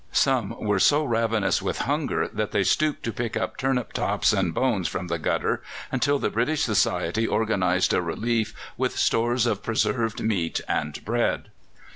Some 0.11 0.59
were 0.59 0.79
so 0.79 1.03
ravenous 1.05 1.61
with 1.61 1.77
hunger 1.81 2.27
that 2.33 2.49
they 2.49 2.63
stooped 2.63 3.03
to 3.03 3.13
pick 3.13 3.37
up 3.37 3.55
turnip 3.55 3.93
tops 3.93 4.33
and 4.33 4.51
bones 4.51 4.87
from 4.87 5.09
the 5.09 5.19
gutter, 5.19 5.61
until 5.91 6.17
the 6.17 6.31
British 6.31 6.63
Society 6.63 7.27
organized 7.27 7.93
a 7.93 8.01
relief 8.01 8.55
with 8.77 8.97
stores 8.97 9.45
of 9.45 9.61
preserved 9.61 10.19
meat 10.23 10.59
and 10.67 11.05
bread. 11.05 11.51